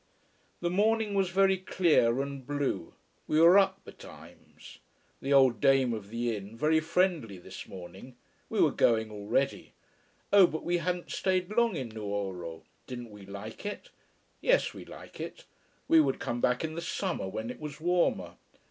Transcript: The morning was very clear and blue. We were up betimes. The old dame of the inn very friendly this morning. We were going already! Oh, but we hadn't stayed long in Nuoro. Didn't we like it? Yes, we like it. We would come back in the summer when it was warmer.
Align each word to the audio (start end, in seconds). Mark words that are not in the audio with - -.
The 0.61 0.71
morning 0.71 1.13
was 1.13 1.29
very 1.29 1.59
clear 1.59 2.23
and 2.23 2.43
blue. 2.43 2.95
We 3.27 3.39
were 3.39 3.59
up 3.59 3.83
betimes. 3.85 4.79
The 5.21 5.31
old 5.31 5.59
dame 5.61 5.93
of 5.93 6.09
the 6.09 6.35
inn 6.35 6.57
very 6.57 6.79
friendly 6.79 7.37
this 7.37 7.67
morning. 7.67 8.15
We 8.49 8.59
were 8.61 8.71
going 8.71 9.11
already! 9.11 9.73
Oh, 10.33 10.47
but 10.47 10.63
we 10.63 10.77
hadn't 10.79 11.11
stayed 11.11 11.51
long 11.51 11.75
in 11.75 11.89
Nuoro. 11.89 12.63
Didn't 12.87 13.11
we 13.11 13.27
like 13.27 13.63
it? 13.63 13.91
Yes, 14.41 14.73
we 14.73 14.85
like 14.85 15.19
it. 15.19 15.45
We 15.87 16.01
would 16.01 16.17
come 16.19 16.41
back 16.41 16.63
in 16.63 16.73
the 16.73 16.81
summer 16.81 17.27
when 17.27 17.51
it 17.51 17.59
was 17.59 17.79
warmer. 17.79 18.37